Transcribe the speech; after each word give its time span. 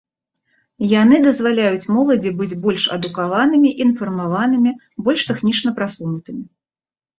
Яны 1.01 1.19
дазваляюць 1.27 1.89
моладзі 1.97 2.31
быць 2.39 2.57
больш 2.65 2.87
адукаванымі, 2.97 3.75
інфармаванымі, 3.87 4.75
больш 5.05 5.29
тэхнічна 5.31 5.77
прасунутымі. 5.79 6.43